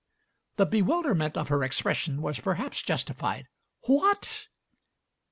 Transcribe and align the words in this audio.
The 0.55 0.65
bewilderment 0.65 1.37
of 1.37 1.49
her 1.49 1.63
expression 1.63 2.23
was 2.23 2.39
perhaps 2.39 2.81
justified. 2.81 3.47
"What!" 3.81 4.47